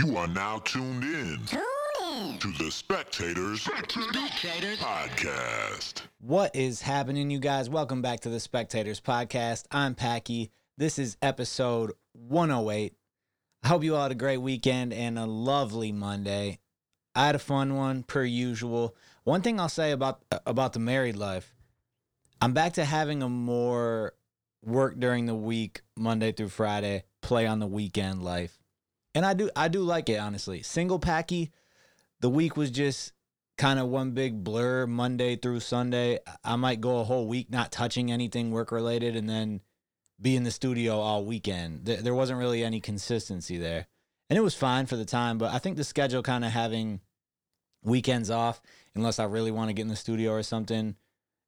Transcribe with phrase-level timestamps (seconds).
[0.00, 1.60] You are now tuned in Tune
[2.10, 2.38] in.
[2.38, 3.64] to the Spectators
[4.78, 6.00] Podcast.
[6.22, 7.68] What is happening, you guys?
[7.68, 9.64] Welcome back to the Spectators Podcast.
[9.70, 10.52] I'm Packy.
[10.78, 12.94] This is episode 108.
[13.62, 16.60] I hope you all had a great weekend and a lovely Monday.
[17.14, 18.96] I had a fun one, per usual.
[19.24, 21.54] One thing I'll say about about the married life,
[22.40, 24.14] I'm back to having a more
[24.64, 28.59] work during the week, Monday through Friday, play on the weekend life.
[29.14, 30.62] And I do I do like it, honestly.
[30.62, 31.50] Single packy,
[32.20, 33.12] the week was just
[33.58, 36.18] kind of one big blur Monday through Sunday.
[36.44, 39.60] I might go a whole week not touching anything work related and then
[40.20, 41.84] be in the studio all weekend.
[41.84, 43.86] There wasn't really any consistency there.
[44.28, 47.00] And it was fine for the time, but I think the schedule kind of having
[47.82, 48.62] weekends off,
[48.94, 50.94] unless I really want to get in the studio or something,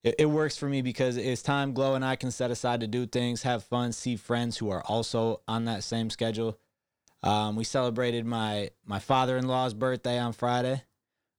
[0.02, 2.86] it, it works for me because it's time Glow and I can set aside to
[2.86, 6.58] do things, have fun, see friends who are also on that same schedule.
[7.22, 10.82] Um, we celebrated my my father in law's birthday on Friday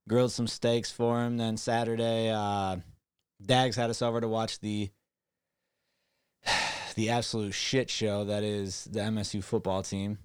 [0.08, 1.38] grilled some steaks for him.
[1.38, 2.78] Then Saturday, uh,
[3.42, 4.90] Dags had us over to watch the
[6.96, 10.20] the absolute shit show that is the MSU football team.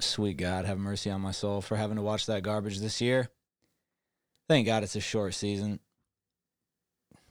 [0.00, 3.30] Sweet God, have mercy on my soul for having to watch that garbage this year.
[4.48, 5.80] Thank God it's a short season.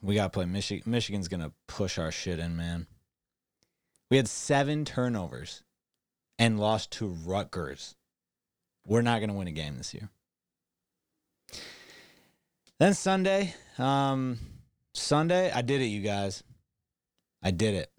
[0.02, 0.90] We got to play Michigan.
[0.90, 2.86] Michigan's going to push our shit in, man.
[4.10, 5.62] We had seven turnovers
[6.38, 7.94] and lost to Rutgers.
[8.86, 10.10] We're not going to win a game this year.
[12.78, 14.38] Then Sunday, um,
[14.94, 16.42] Sunday, I did it, you guys.
[17.42, 17.90] I did it.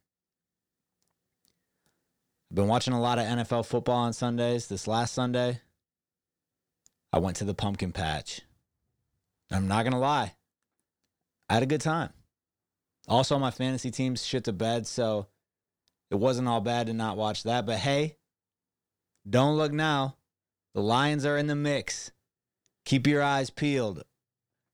[2.52, 4.68] I've been watching a lot of NFL football on Sundays.
[4.68, 5.62] This last Sunday,
[7.12, 8.42] I went to the pumpkin patch.
[9.52, 10.34] I'm not gonna lie,
[11.50, 12.10] I had a good time.
[13.08, 15.28] Also, my fantasy teams shit to bed, so
[16.12, 17.66] it wasn't all bad to not watch that.
[17.66, 18.18] But hey,
[19.30, 20.16] don't look now.
[20.74, 22.12] The Lions are in the mix.
[22.86, 24.04] Keep your eyes peeled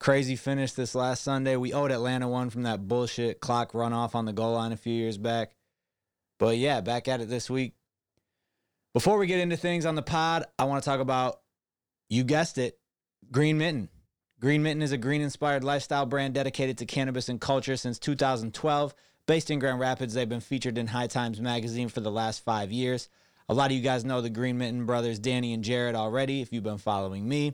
[0.04, 1.56] crazy finish this last Sunday.
[1.56, 4.94] We owed Atlanta one from that bullshit clock runoff on the goal line a few
[4.94, 5.56] years back.
[6.40, 7.74] But yeah, back at it this week.
[8.94, 11.40] Before we get into things on the pod, I want to talk about,
[12.10, 12.78] you guessed it,
[13.32, 13.88] Green Mitten.
[14.42, 18.94] Green Mitten is a green inspired lifestyle brand dedicated to cannabis and culture since 2012.
[19.26, 22.74] Based in Grand Rapids, they've been featured in High Times magazine for the last five
[22.74, 23.08] years.
[23.50, 26.54] A lot of you guys know the Green Mitten brothers, Danny and Jared, already if
[26.54, 27.54] you've been following me.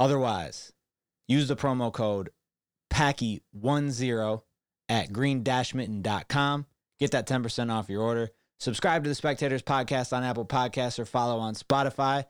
[0.00, 0.72] Otherwise,
[1.28, 2.30] use the promo code
[2.92, 4.42] PACKY10
[4.88, 6.66] at green-mitten.com.
[6.98, 8.30] Get that 10% off your order.
[8.58, 12.18] Subscribe to the Spectators Podcast on Apple Podcasts or follow on Spotify.
[12.18, 12.26] If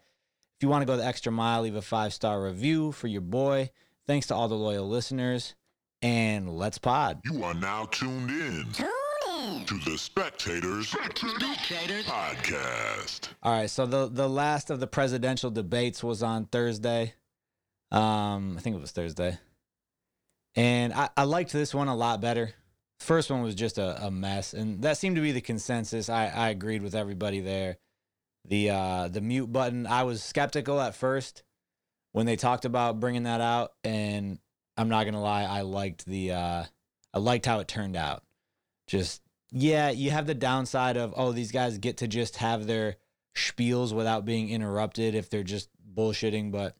[0.60, 3.70] you want to go the extra mile, leave a five-star review for your boy.
[4.06, 5.54] Thanks to all the loyal listeners.
[6.02, 7.20] And let's pod.
[7.24, 8.86] You are now tuned in Tune
[9.38, 9.64] in.
[9.66, 10.92] to the Spectators
[12.04, 13.28] Podcast.
[13.42, 17.14] All right, so the the last of the presidential debates was on Thursday.
[17.90, 19.38] Um, I think it was Thursday.
[20.56, 22.54] And I, I liked this one a lot better.
[22.98, 26.08] First one was just a, a mess, and that seemed to be the consensus.
[26.08, 27.76] I, I agreed with everybody there.
[28.46, 31.42] The uh the mute button, I was skeptical at first
[32.12, 34.38] when they talked about bringing that out, and
[34.80, 36.64] I'm not gonna lie, I liked the uh
[37.12, 38.24] I liked how it turned out.
[38.86, 39.20] Just
[39.52, 42.96] yeah, you have the downside of oh, these guys get to just have their
[43.36, 46.76] spiels without being interrupted if they're just bullshitting, but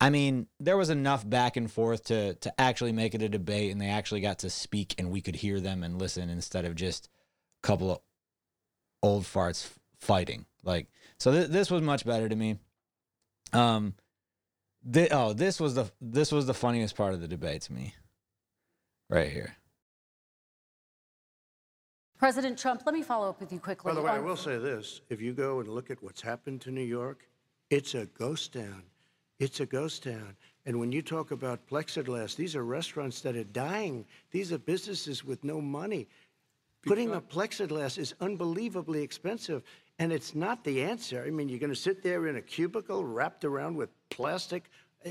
[0.00, 3.72] I mean, there was enough back and forth to to actually make it a debate
[3.72, 6.76] and they actually got to speak and we could hear them and listen instead of
[6.76, 7.08] just
[7.64, 7.98] a couple of
[9.02, 10.46] old farts fighting.
[10.62, 10.86] Like
[11.18, 12.60] so th- this was much better to me.
[13.52, 13.94] Um
[14.90, 17.94] thi- oh, this was the this was the funniest part of the debate to me.
[19.08, 19.56] Right here.
[22.18, 23.90] President Trump, let me follow up with you quickly.
[23.90, 25.02] By the way, I will say this.
[25.10, 27.28] If you go and look at what's happened to New York,
[27.68, 28.82] it's a ghost town.
[29.38, 30.34] It's a ghost town.
[30.64, 34.06] And when you talk about plexiglass, these are restaurants that are dying.
[34.30, 36.08] These are businesses with no money.
[36.86, 39.62] Putting up plexiglass is unbelievably expensive,
[39.98, 41.24] and it's not the answer.
[41.26, 44.64] I mean, you're going to sit there in a cubicle wrapped around with plastic.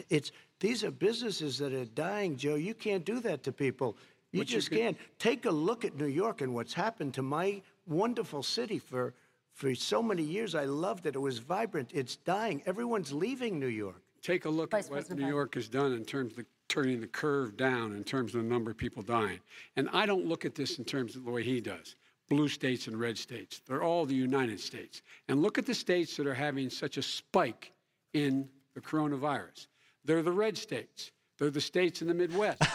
[0.10, 2.56] It's these are businesses that are dying, Joe.
[2.56, 3.98] You can't do that to people.
[4.32, 4.98] You just can't.
[5.18, 9.14] Take a look at New York and what's happened to my wonderful city for
[9.54, 10.54] for so many years.
[10.54, 11.16] I loved it.
[11.16, 11.92] It was vibrant.
[11.94, 12.62] It's dying.
[12.66, 14.02] Everyone's leaving New York.
[14.22, 15.30] Take a look Vice at what President New Biden.
[15.30, 18.72] York has done in terms of turning the curve down in terms of the number
[18.72, 19.40] of people dying.
[19.78, 21.96] And I don't look at this in terms of the way he does.
[22.30, 23.62] Blue states and red states.
[23.68, 25.02] They're all the United States.
[25.28, 27.72] And look at the states that are having such a spike
[28.14, 29.68] in the coronavirus.
[30.04, 31.12] They're the red states.
[31.38, 32.62] They're the states in the Midwest.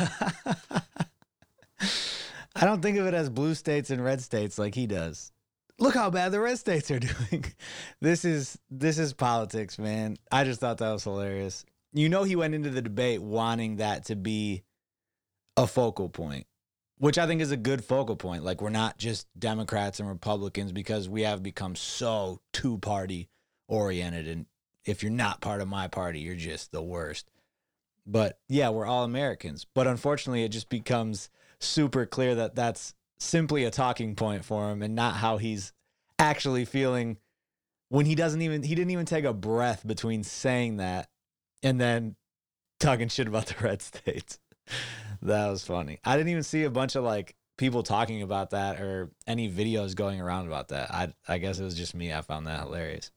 [2.56, 5.32] I don't think of it as blue states and red states like he does.
[5.79, 6.99] Look how bad the red states are
[7.31, 7.44] doing.
[8.00, 10.17] this is this is politics, man.
[10.31, 11.64] I just thought that was hilarious.
[11.93, 14.62] You know he went into the debate wanting that to be
[15.56, 16.46] a focal point,
[17.00, 18.44] which I think is a good focal point.
[18.44, 23.31] Like we're not just Democrats and Republicans because we have become so two-party
[23.69, 24.44] oriented and
[24.85, 27.31] if you're not part of my party, you're just the worst.
[28.06, 29.67] But yeah, we're all Americans.
[29.75, 34.82] But unfortunately, it just becomes super clear that that's simply a talking point for him
[34.82, 35.73] and not how he's
[36.19, 37.17] actually feeling
[37.88, 41.08] when he doesn't even he didn't even take a breath between saying that
[41.62, 42.14] and then
[42.79, 44.38] talking shit about the red states.
[45.22, 45.99] That was funny.
[46.05, 49.94] I didn't even see a bunch of like people talking about that or any videos
[49.94, 50.90] going around about that.
[50.90, 52.12] I I guess it was just me.
[52.12, 53.11] I found that hilarious.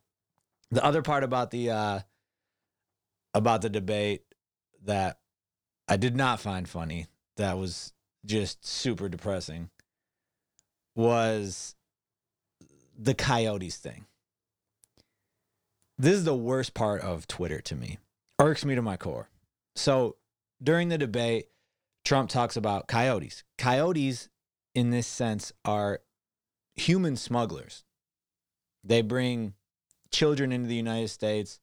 [0.71, 1.99] The other part about the uh
[3.33, 4.23] about the debate
[4.83, 5.19] that
[5.87, 7.07] I did not find funny,
[7.37, 7.93] that was
[8.25, 9.69] just super depressing,
[10.95, 11.75] was
[12.97, 14.05] the coyotes thing.
[15.97, 17.99] This is the worst part of Twitter to me.
[18.39, 19.29] Irks me to my core.
[19.75, 20.17] So
[20.61, 21.47] during the debate,
[22.05, 23.43] Trump talks about coyotes.
[23.57, 24.29] Coyotes,
[24.75, 26.01] in this sense, are
[26.75, 27.83] human smugglers.
[28.83, 29.53] They bring
[30.11, 31.59] children into the United States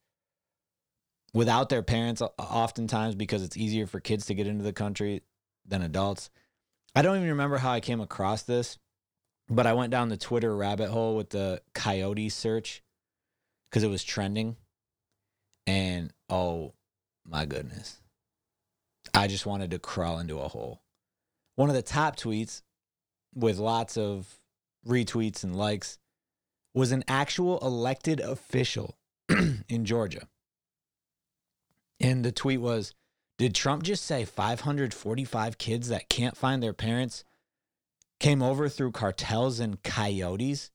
[1.34, 5.22] without their parents, oftentimes because it's easier for kids to get into the country
[5.66, 6.30] than adults.
[6.94, 8.78] I don't even remember how I came across this,
[9.48, 12.82] but I went down the Twitter rabbit hole with the coyote search
[13.70, 14.56] because it was trending.
[15.66, 16.74] And oh
[17.24, 18.00] my goodness,
[19.14, 20.82] I just wanted to crawl into a hole.
[21.56, 22.62] One of the top tweets
[23.34, 24.40] with lots of
[24.86, 25.98] retweets and likes
[26.74, 28.96] was an actual elected official
[29.68, 30.28] in Georgia.
[32.00, 32.94] And the tweet was
[33.38, 37.24] Did Trump just say 545 kids that can't find their parents
[38.18, 40.70] came over through cartels and coyotes?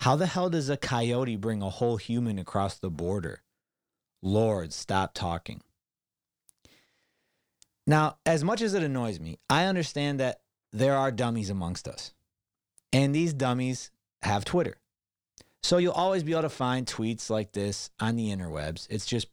[0.00, 3.42] How the hell does a coyote bring a whole human across the border?
[4.22, 5.62] Lord, stop talking.
[7.86, 10.40] Now, as much as it annoys me, I understand that
[10.72, 12.12] there are dummies amongst us.
[12.92, 13.90] And these dummies
[14.22, 14.78] have Twitter.
[15.62, 18.86] So you'll always be able to find tweets like this on the interwebs.
[18.90, 19.28] It's just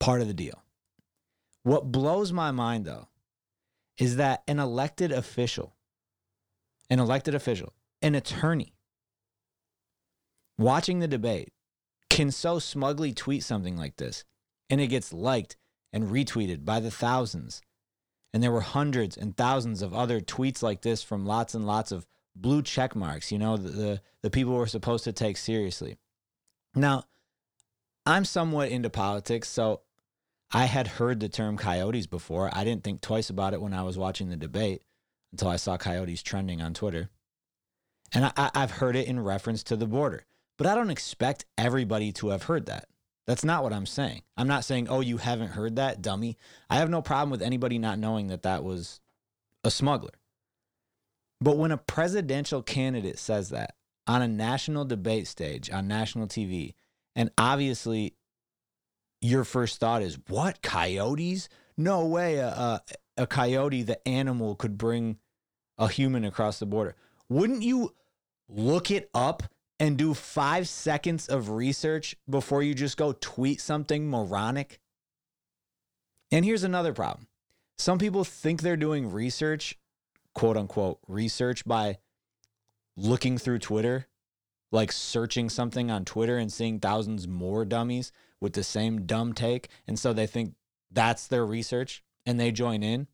[0.00, 0.62] part of the deal.
[1.62, 3.08] What blows my mind though
[3.98, 5.76] is that an elected official,
[6.90, 8.74] an elected official, an attorney
[10.58, 11.52] watching the debate
[12.10, 14.24] can so smugly tweet something like this
[14.68, 15.56] and it gets liked
[15.92, 17.60] and retweeted by the thousands.
[18.32, 21.92] And there were hundreds and thousands of other tweets like this from lots and lots
[21.92, 25.98] of blue check marks, you know, the, the, the people we're supposed to take seriously.
[26.74, 27.04] Now,
[28.06, 29.82] I'm somewhat into politics, so
[30.50, 32.50] I had heard the term coyotes before.
[32.52, 34.82] I didn't think twice about it when I was watching the debate
[35.30, 37.10] until I saw coyotes trending on Twitter.
[38.14, 40.24] And I, I've heard it in reference to the border,
[40.58, 42.88] but I don't expect everybody to have heard that.
[43.26, 44.22] That's not what I'm saying.
[44.36, 46.36] I'm not saying, oh, you haven't heard that, dummy.
[46.68, 49.00] I have no problem with anybody not knowing that that was
[49.62, 50.14] a smuggler.
[51.40, 53.74] But when a presidential candidate says that
[54.06, 56.74] on a national debate stage, on national TV,
[57.14, 58.14] and obviously
[59.20, 61.48] your first thought is, what, coyotes?
[61.76, 62.80] No way a, a,
[63.16, 65.18] a coyote, the animal, could bring
[65.78, 66.96] a human across the border.
[67.28, 67.94] Wouldn't you
[68.48, 69.44] look it up
[69.82, 74.78] and do five seconds of research before you just go tweet something moronic?
[76.30, 77.26] And here's another problem
[77.78, 79.76] some people think they're doing research,
[80.36, 81.98] quote unquote, research by
[82.96, 84.06] looking through Twitter,
[84.70, 89.68] like searching something on Twitter and seeing thousands more dummies with the same dumb take.
[89.88, 90.54] And so they think
[90.92, 93.08] that's their research and they join in.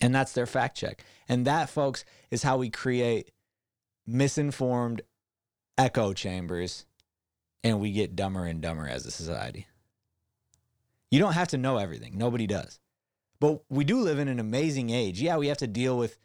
[0.00, 1.04] And that's their fact check.
[1.28, 3.32] And that, folks, is how we create
[4.06, 5.02] misinformed
[5.78, 6.86] echo chambers
[7.64, 9.66] and we get dumber and dumber as a society.
[11.10, 12.80] You don't have to know everything, nobody does.
[13.38, 15.20] But we do live in an amazing age.
[15.20, 16.16] Yeah, we have to deal with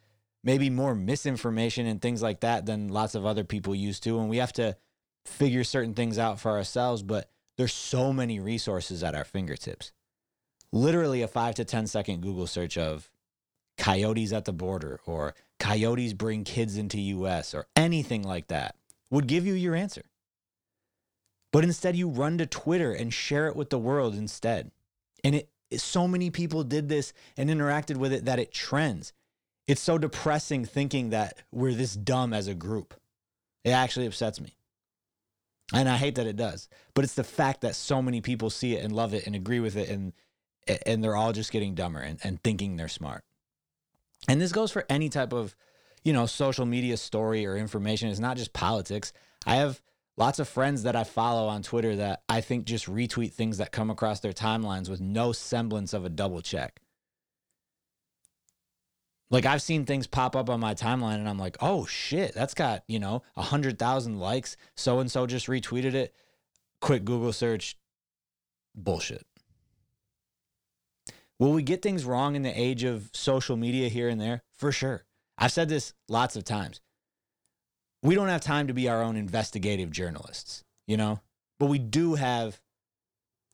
[0.43, 4.19] maybe more misinformation and things like that than lots of other people used to.
[4.19, 4.77] And we have to
[5.25, 7.01] figure certain things out for ourselves.
[7.01, 9.91] But there's so many resources at our fingertips.
[10.71, 13.09] Literally a five to ten second Google search of
[13.79, 18.75] coyotes at the border or coyotes bring kids into US or anything like that
[19.09, 20.03] would give you your answer.
[21.51, 24.71] But instead you run to Twitter and share it with the world instead.
[25.23, 29.11] And it so many people did this and interacted with it that it trends.
[29.67, 32.93] It's so depressing thinking that we're this dumb as a group.
[33.65, 34.55] It actually upsets me.
[35.73, 36.69] And I hate that it does.
[36.93, 39.59] But it's the fact that so many people see it and love it and agree
[39.59, 40.13] with it and
[40.85, 43.23] and they're all just getting dumber and, and thinking they're smart.
[44.27, 45.55] And this goes for any type of,
[46.03, 48.09] you know, social media story or information.
[48.09, 49.13] It's not just politics.
[49.45, 49.81] I have
[50.17, 53.71] lots of friends that I follow on Twitter that I think just retweet things that
[53.71, 56.81] come across their timelines with no semblance of a double check.
[59.29, 62.53] Like I've seen things pop up on my timeline and I'm like, oh shit, that's
[62.53, 64.55] got, you know, a hundred thousand likes.
[64.75, 66.15] So and so just retweeted it.
[66.79, 67.77] Quick Google search.
[68.73, 69.25] Bullshit.
[71.39, 74.43] Will we get things wrong in the age of social media here and there?
[74.55, 75.03] For sure.
[75.37, 76.81] I've said this lots of times.
[78.03, 81.21] We don't have time to be our own investigative journalists, you know?
[81.59, 82.59] But we do have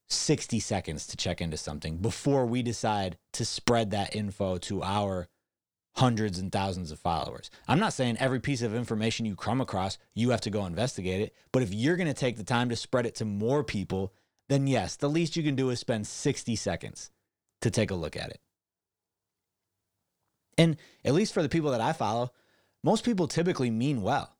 [0.10, 5.28] 60 seconds to check into something before we decide to spread that info to our
[5.96, 7.50] hundreds and thousands of followers.
[7.68, 11.22] I'm not saying every piece of information you come across, you have to go investigate
[11.22, 11.36] it.
[11.52, 14.14] But if you're going to take the time to spread it to more people,
[14.50, 17.12] then yes, the least you can do is spend 60 seconds
[17.62, 18.42] to take a look at it.
[20.58, 22.32] And at least for the people that I follow,
[22.84, 24.36] most people typically mean well.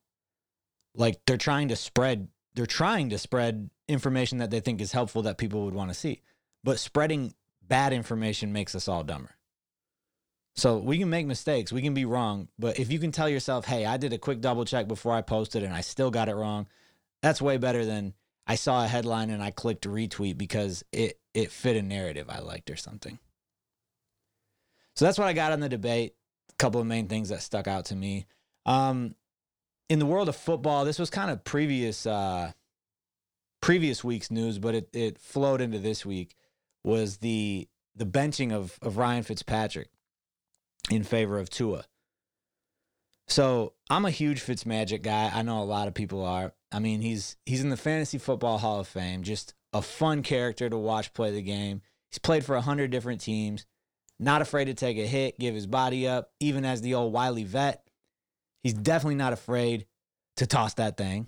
[0.94, 5.22] Like they're trying to spread they're trying to spread information that they think is helpful
[5.22, 6.22] that people would want to see.
[6.62, 9.34] But spreading bad information makes us all dumber.
[10.54, 13.64] So we can make mistakes, we can be wrong, but if you can tell yourself,
[13.64, 16.36] "Hey, I did a quick double check before I posted and I still got it
[16.36, 16.68] wrong."
[17.22, 18.14] That's way better than
[18.46, 22.38] I saw a headline and I clicked retweet because it it fit a narrative I
[22.38, 23.18] liked or something.
[24.96, 26.14] So that's what I got on the debate.
[26.50, 28.26] A couple of main things that stuck out to me.
[28.66, 29.14] Um,
[29.88, 32.52] in the world of football, this was kind of previous uh,
[33.60, 36.36] previous week's news, but it, it flowed into this week.
[36.84, 39.88] Was the the benching of of Ryan Fitzpatrick
[40.90, 41.84] in favor of Tua.
[43.26, 45.30] So I'm a huge Fitzmagic guy.
[45.32, 46.52] I know a lot of people are.
[46.70, 49.22] I mean, he's he's in the fantasy football Hall of Fame.
[49.22, 51.80] Just a fun character to watch play the game.
[52.10, 53.66] He's played for a hundred different teams.
[54.18, 57.44] Not afraid to take a hit, give his body up, even as the old wily
[57.44, 57.88] vet.
[58.62, 59.86] He's definitely not afraid
[60.36, 61.26] to toss that thing.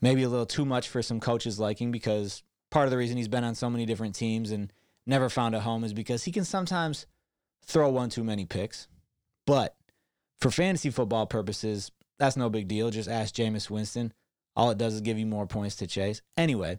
[0.00, 3.28] Maybe a little too much for some coaches' liking because part of the reason he's
[3.28, 4.72] been on so many different teams and
[5.06, 7.06] never found a home is because he can sometimes
[7.64, 8.88] throw one too many picks.
[9.46, 9.76] But
[10.40, 12.90] for fantasy football purposes, that's no big deal.
[12.90, 14.12] Just ask Jameis Winston.
[14.56, 16.22] All it does is give you more points to chase.
[16.36, 16.78] Anyway,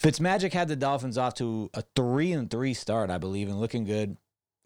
[0.00, 3.84] Fitzmagic had the Dolphins off to a three and three start, I believe, and looking
[3.84, 4.16] good.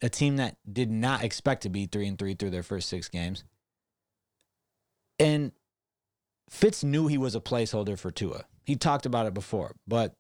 [0.02, 3.08] A team that did not expect to be three and three through their first six
[3.08, 3.44] games.
[5.18, 5.52] And
[6.50, 8.44] Fitz knew he was a placeholder for Tua.
[8.64, 10.14] He talked about it before, but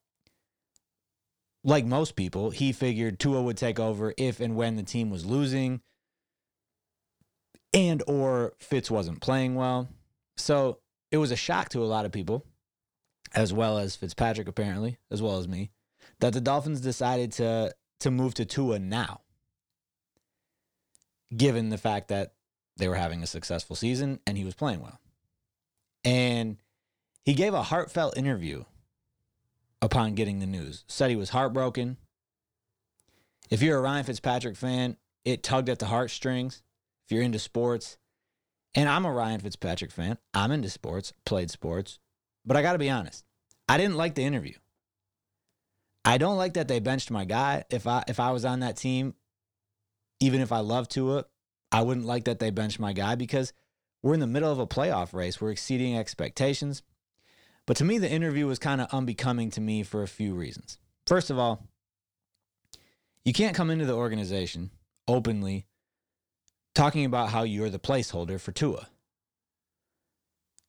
[1.62, 5.24] like most people, he figured Tua would take over if and when the team was
[5.24, 5.80] losing
[7.72, 9.88] and or Fitz wasn't playing well.
[10.36, 10.78] So
[11.10, 12.44] it was a shock to a lot of people,
[13.34, 15.70] as well as Fitzpatrick apparently, as well as me,
[16.20, 19.20] that the Dolphins decided to to move to Tua now.
[21.34, 22.34] Given the fact that
[22.76, 25.00] they were having a successful season and he was playing well.
[26.04, 26.58] And
[27.24, 28.64] he gave a heartfelt interview
[29.80, 30.84] upon getting the news.
[30.88, 31.96] Said he was heartbroken.
[33.50, 36.62] If you're a Ryan Fitzpatrick fan, it tugged at the heartstrings.
[37.06, 37.98] If you're into sports,
[38.74, 41.98] and I'm a Ryan Fitzpatrick fan, I'm into sports, played sports,
[42.44, 43.23] but I got to be honest,
[43.68, 44.54] I didn't like the interview.
[46.04, 47.64] I don't like that they benched my guy.
[47.70, 49.14] If I if I was on that team,
[50.20, 51.24] even if I love Tua,
[51.72, 53.52] I wouldn't like that they benched my guy because
[54.02, 55.40] we're in the middle of a playoff race.
[55.40, 56.82] We're exceeding expectations.
[57.66, 60.78] But to me, the interview was kind of unbecoming to me for a few reasons.
[61.06, 61.66] First of all,
[63.24, 64.70] you can't come into the organization
[65.08, 65.66] openly
[66.74, 68.88] talking about how you're the placeholder for Tua.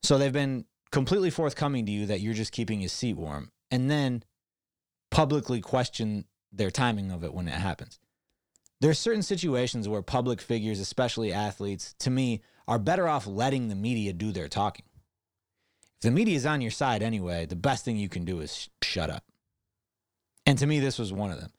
[0.03, 3.91] So they've been completely forthcoming to you that you're just keeping his seat warm and
[3.91, 4.23] then
[5.11, 6.23] publicly question
[6.53, 7.99] their timing of it when it happens.
[8.79, 13.67] There are certain situations where public figures, especially athletes, to me, are better off letting
[13.67, 14.85] the media do their talking.
[15.97, 18.55] If the media is on your side anyway, the best thing you can do is
[18.55, 19.25] sh- shut up.
[20.45, 21.51] And to me, this was one of them.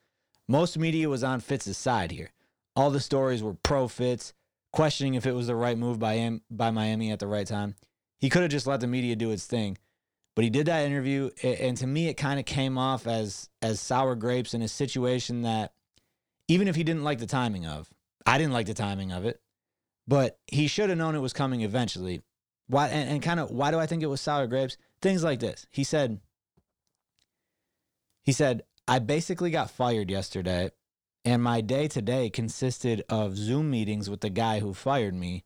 [0.49, 2.33] Most media was on Fitz's side here.
[2.75, 4.33] All the stories were pro Fitz,
[4.73, 7.75] questioning if it was the right move by by Miami at the right time.
[8.19, 9.79] He could have just let the media do its thing,
[10.35, 13.81] but he did that interview, and to me, it kind of came off as as
[13.81, 15.73] sour grapes in a situation that,
[16.49, 17.91] even if he didn't like the timing of,
[18.25, 19.41] I didn't like the timing of it.
[20.07, 22.23] but he should have known it was coming eventually.
[22.69, 24.77] Why and, and kind of why do I think it was sour grapes?
[25.03, 25.67] Things like this.
[25.71, 26.21] He said
[28.25, 30.71] he said, I basically got fired yesterday,
[31.25, 35.45] and my day today consisted of Zoom meetings with the guy who fired me,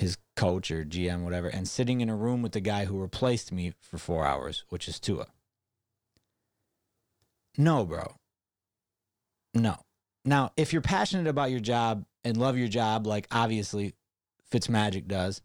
[0.00, 3.52] his coach or GM, whatever, and sitting in a room with the guy who replaced
[3.52, 5.26] me for four hours, which is Tua.
[7.58, 8.14] No, bro.
[9.54, 9.76] No.
[10.24, 13.94] Now, if you're passionate about your job and love your job, like obviously
[14.50, 15.42] Fitzmagic does,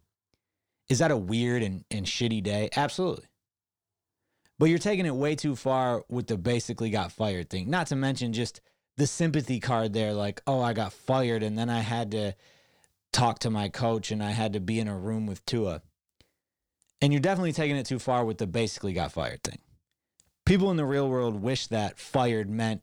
[0.87, 2.69] is that a weird and, and shitty day?
[2.77, 3.25] Absolutely.
[4.57, 7.69] But you're taking it way too far with the basically got fired thing.
[7.69, 8.61] Not to mention just
[8.95, 12.35] the sympathy card there, like, oh, I got fired and then I had to
[13.15, 15.81] talk to my coach and I had to be in a room with Tua.
[17.01, 19.59] And you're definitely taking it too far with the basically got fired thing.
[20.45, 22.81] People in the real world wish that fired meant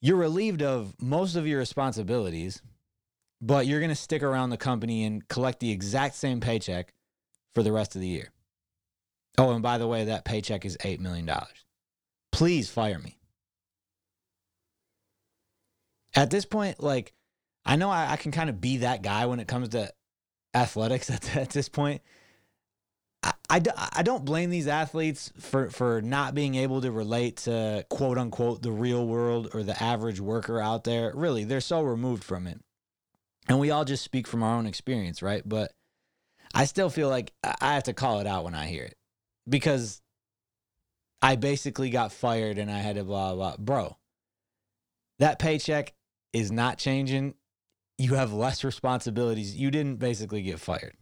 [0.00, 2.62] you're relieved of most of your responsibilities,
[3.40, 6.92] but you're going to stick around the company and collect the exact same paycheck
[7.54, 8.30] for the rest of the year.
[9.36, 11.28] Oh, and by the way, that paycheck is $8 million.
[12.30, 13.18] Please fire me.
[16.14, 17.12] At this point, like,
[17.64, 19.92] I know I, I can kind of be that guy when it comes to
[20.54, 22.02] athletics at, at this point.
[23.48, 23.60] I
[23.92, 28.62] I don't blame these athletes for, for not being able to relate to quote unquote
[28.62, 31.12] the real world or the average worker out there.
[31.14, 32.60] Really, they're so removed from it.
[33.48, 35.42] And we all just speak from our own experience, right?
[35.46, 35.72] But
[36.54, 38.96] I still feel like I have to call it out when I hear it
[39.48, 40.00] because
[41.20, 43.64] I basically got fired and I had to blah, blah, blah.
[43.64, 43.96] Bro,
[45.18, 45.92] that paycheck
[46.32, 47.34] is not changing.
[47.98, 49.54] You have less responsibilities.
[49.54, 50.96] You didn't basically get fired.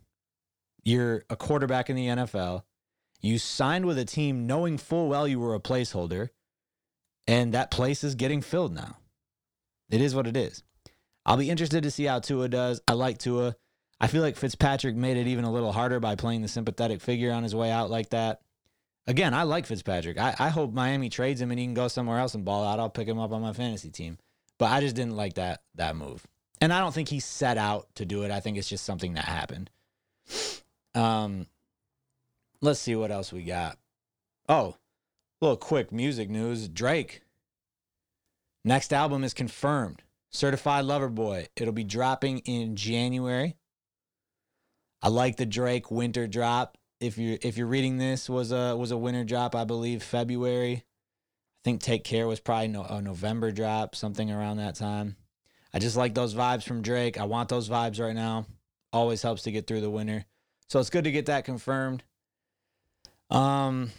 [0.84, 2.62] You're a quarterback in the NFL.
[3.20, 6.30] You signed with a team knowing full well you were a placeholder,
[7.26, 8.96] and that place is getting filled now.
[9.90, 10.62] It is what it is.
[11.24, 12.80] I'll be interested to see how Tua does.
[12.88, 13.54] I like Tua.
[14.00, 17.30] I feel like Fitzpatrick made it even a little harder by playing the sympathetic figure
[17.30, 18.40] on his way out like that.
[19.06, 20.18] Again, I like Fitzpatrick.
[20.18, 22.80] I, I hope Miami trades him and he can go somewhere else and ball out.
[22.80, 24.18] I'll pick him up on my fantasy team.
[24.58, 26.26] But I just didn't like that that move.
[26.62, 28.30] And I don't think he set out to do it.
[28.30, 29.68] I think it's just something that happened.
[30.94, 31.46] Um
[32.60, 33.78] let's see what else we got.
[34.48, 34.76] Oh,
[35.40, 36.68] little quick music news.
[36.68, 37.22] Drake.
[38.64, 40.02] Next album is confirmed.
[40.30, 41.48] Certified Lover Boy.
[41.56, 43.56] It'll be dropping in January.
[45.02, 46.78] I like the Drake winter drop.
[47.00, 50.74] If you if you're reading this was a was a winter drop, I believe February.
[50.74, 55.16] I think Take Care was probably no, a November drop, something around that time.
[55.74, 57.18] I just like those vibes from Drake.
[57.18, 58.46] I want those vibes right now.
[58.92, 60.24] Always helps to get through the winter.
[60.68, 62.02] So it's good to get that confirmed.
[63.30, 63.90] Um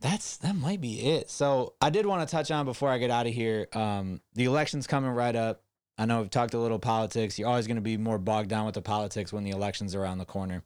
[0.00, 1.30] that's that might be it.
[1.30, 3.68] So I did want to touch on before I get out of here.
[3.72, 5.62] Um the election's coming right up.
[5.98, 7.38] I know we've talked a little politics.
[7.38, 10.18] You're always going to be more bogged down with the politics when the election's around
[10.18, 10.62] the corner.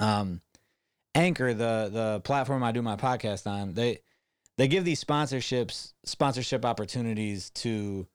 [0.00, 0.40] Um,
[1.14, 4.00] Anchor, the the platform I do my podcast on, they
[4.56, 8.06] they give these sponsorships sponsorship opportunities to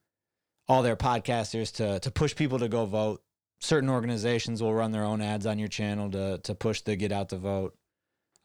[0.72, 3.22] all their podcasters to to push people to go vote.
[3.60, 7.12] Certain organizations will run their own ads on your channel to to push the get
[7.12, 7.76] out the vote.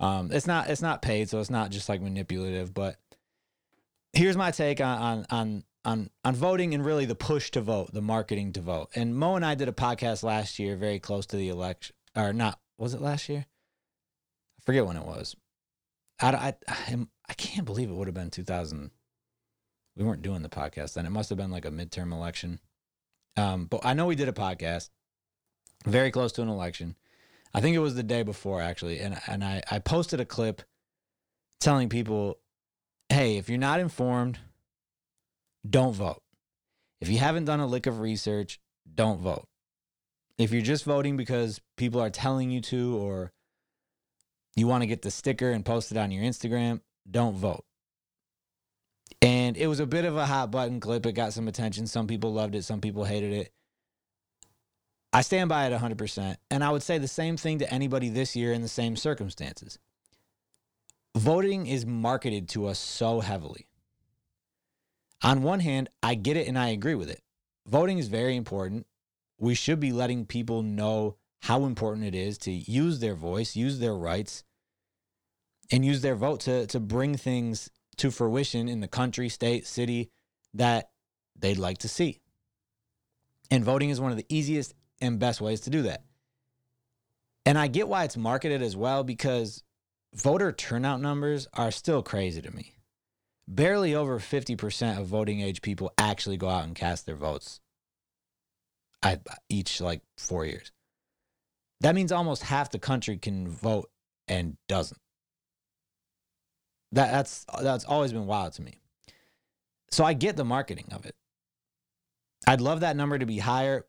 [0.02, 2.74] Um, it's not it's not paid, so it's not just like manipulative.
[2.74, 2.98] But
[4.12, 8.02] here's my take on on on on voting and really the push to vote, the
[8.02, 8.90] marketing to vote.
[8.94, 12.34] And Mo and I did a podcast last year, very close to the election, or
[12.34, 12.60] not?
[12.78, 13.46] Was it last year?
[14.60, 15.34] I forget when it was.
[16.20, 18.92] I I I, I can't believe it would have been 2000.
[19.98, 21.06] We weren't doing the podcast then.
[21.06, 22.60] It must have been like a midterm election.
[23.36, 24.90] Um, but I know we did a podcast
[25.86, 26.96] very close to an election.
[27.54, 30.62] I think it was the day before actually, and and I I posted a clip
[31.60, 32.40] telling people,
[33.10, 34.40] hey, if you're not informed
[35.70, 36.22] don't vote.
[37.00, 38.60] If you haven't done a lick of research,
[38.94, 39.48] don't vote.
[40.38, 43.32] If you're just voting because people are telling you to, or
[44.56, 47.66] you want to get the sticker and post it on your Instagram, don't vote.
[49.22, 51.06] And it was a bit of a hot button clip.
[51.06, 51.88] It got some attention.
[51.88, 53.52] Some people loved it, some people hated it.
[55.14, 56.36] I stand by it 100%.
[56.52, 59.80] And I would say the same thing to anybody this year in the same circumstances.
[61.16, 63.68] Voting is marketed to us so heavily
[65.24, 67.22] on one hand, I get it and I agree with it.
[67.68, 68.86] Voting is very important.
[69.40, 73.80] We should be letting people know how important it is to use their voice, use
[73.80, 74.44] their rights,
[75.72, 80.10] and use their vote to, to bring things to fruition in the country, state, city
[80.54, 80.90] that
[81.38, 82.20] they'd like to see.
[83.50, 86.04] And voting is one of the easiest and best ways to do that.
[87.46, 89.64] And I get why it's marketed as well because
[90.14, 92.78] voter turnout numbers are still crazy to me
[93.48, 97.62] barely over 50% of voting age people actually go out and cast their votes
[99.02, 100.72] I, each like four years.
[101.82, 103.90] That means almost half the country can vote
[104.28, 105.00] and doesn't.
[106.92, 108.80] That that's that's always been wild to me.
[109.92, 111.16] So I get the marketing of it.
[112.46, 113.86] I'd love that number to be higher,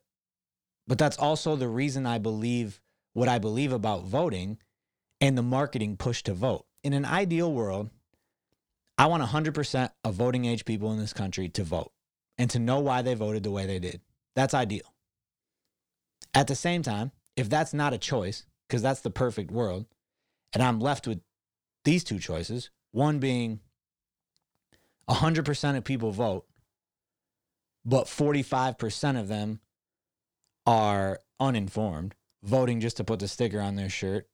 [0.87, 2.81] but that's also the reason I believe
[3.13, 4.57] what I believe about voting
[5.21, 6.65] and the marketing push to vote.
[6.83, 7.89] In an ideal world,
[8.97, 11.91] I want 100% of voting age people in this country to vote
[12.37, 14.01] and to know why they voted the way they did.
[14.35, 14.93] That's ideal.
[16.33, 19.85] At the same time, if that's not a choice, because that's the perfect world,
[20.53, 21.21] and I'm left with
[21.85, 23.59] these two choices, one being
[25.09, 26.45] 100% of people vote,
[27.85, 29.59] but 45% of them
[30.65, 34.27] are uninformed, voting just to put the sticker on their shirt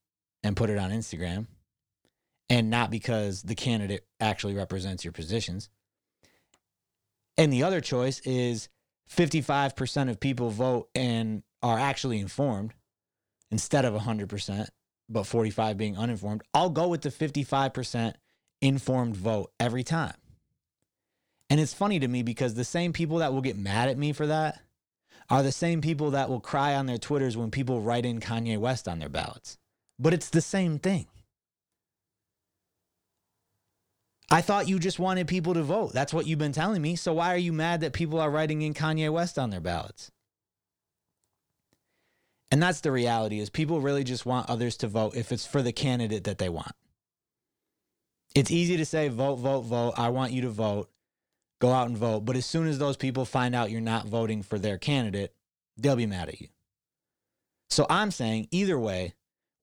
[0.43, 1.47] and put it on Instagram,
[2.49, 5.69] and not because the candidate actually represents your positions.
[7.37, 8.69] And the other choice is
[9.09, 12.73] 55% of people vote and are actually informed
[13.51, 14.67] instead of 100%,
[15.09, 16.41] but 45 being uninformed.
[16.53, 18.13] I'll go with the 55%
[18.61, 20.15] informed vote every time.
[21.49, 24.13] And it's funny to me because the same people that will get mad at me
[24.13, 24.59] for that
[25.29, 28.57] are the same people that will cry on their Twitters when people write in Kanye
[28.57, 29.57] West on their ballots.
[29.99, 31.07] But it's the same thing.
[34.29, 35.93] I thought you just wanted people to vote.
[35.93, 36.95] That's what you've been telling me.
[36.95, 40.11] So why are you mad that people are writing in Kanye West on their ballots?
[42.51, 45.61] And that's the reality is people really just want others to vote if it's for
[45.61, 46.71] the candidate that they want.
[48.35, 49.93] It's easy to say vote, vote, vote.
[49.97, 50.89] I want you to vote.
[51.61, 52.25] Go out and vote.
[52.25, 55.33] But as soon as those people find out you're not voting for their candidate,
[55.77, 56.49] they'll be mad at you.
[57.69, 59.13] So I'm saying either way,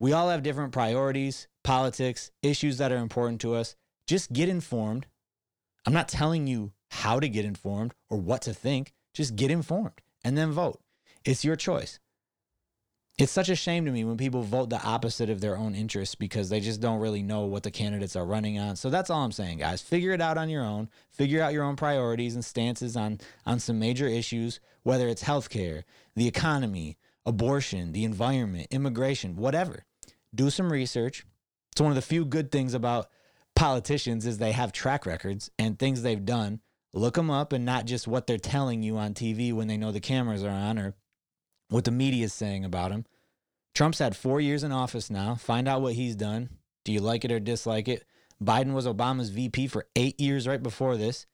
[0.00, 3.76] we all have different priorities, politics, issues that are important to us.
[4.06, 5.06] Just get informed.
[5.86, 8.94] I'm not telling you how to get informed or what to think.
[9.14, 10.80] Just get informed and then vote.
[11.24, 12.00] It's your choice.
[13.18, 16.14] It's such a shame to me when people vote the opposite of their own interests
[16.14, 18.74] because they just don't really know what the candidates are running on.
[18.76, 19.82] So that's all I'm saying, guys.
[19.82, 20.88] Figure it out on your own.
[21.10, 25.82] Figure out your own priorities and stances on on some major issues, whether it's healthcare,
[26.16, 26.96] the economy,
[27.26, 29.84] abortion, the environment, immigration, whatever.
[30.34, 31.26] Do some research.
[31.70, 33.08] It's one of the few good things about
[33.54, 36.60] politicians is they have track records and things they've done.
[36.94, 39.92] Look them up and not just what they're telling you on TV when they know
[39.92, 40.94] the cameras are on or
[41.72, 43.04] what the media is saying about him.
[43.74, 45.34] Trump's had four years in office now.
[45.34, 46.50] Find out what he's done.
[46.84, 48.04] Do you like it or dislike it?
[48.42, 51.26] Biden was Obama's VP for eight years right before this.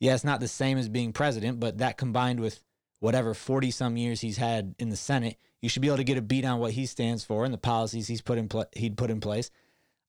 [0.00, 2.62] Yeah, it's not the same as being president, but that combined with
[2.98, 6.18] whatever 40 some years he's had in the Senate, you should be able to get
[6.18, 8.96] a beat on what he stands for and the policies he's put in pl- he'd
[8.96, 9.50] put in place.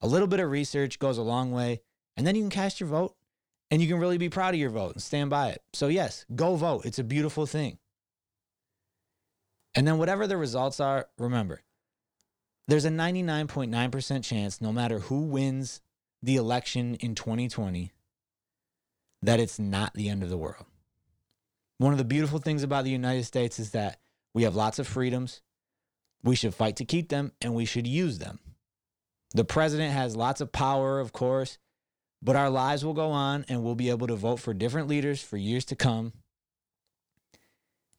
[0.02, 1.82] A little bit of research goes a long way,
[2.16, 3.16] and then you can cast your vote
[3.70, 5.62] and you can really be proud of your vote and stand by it.
[5.74, 6.86] So, yes, go vote.
[6.86, 7.78] It's a beautiful thing.
[9.78, 11.62] And then, whatever the results are, remember,
[12.68, 15.82] there's a 99.9% chance, no matter who wins
[16.24, 17.92] the election in 2020,
[19.22, 20.66] that it's not the end of the world.
[21.78, 24.00] One of the beautiful things about the United States is that
[24.34, 25.44] we have lots of freedoms.
[26.24, 28.40] We should fight to keep them and we should use them.
[29.36, 31.60] The president has lots of power, of course,
[32.24, 35.22] but our lives will go on and we'll be able to vote for different leaders
[35.22, 36.14] for years to come.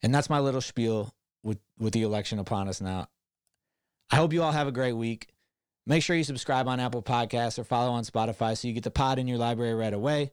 [0.03, 1.13] And that's my little spiel
[1.43, 3.07] with, with the election upon us now.
[4.11, 5.27] I hope you all have a great week.
[5.85, 8.91] Make sure you subscribe on Apple Podcasts or follow on Spotify so you get the
[8.91, 10.31] pod in your library right away.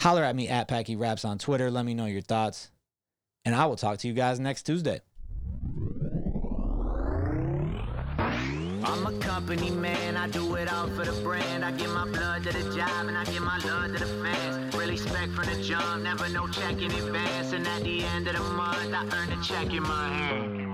[0.00, 1.70] Holler at me at Packy Raps on Twitter.
[1.70, 2.70] Let me know your thoughts.
[3.44, 5.00] And I will talk to you guys next Tuesday.
[9.20, 11.64] Company man, I do it all for the brand.
[11.64, 14.74] I give my blood to the job and I give my love to the fans.
[14.74, 17.52] Really spec from the jump, never no check in advance.
[17.52, 20.71] And at the end of the month, I earn a check in my hand.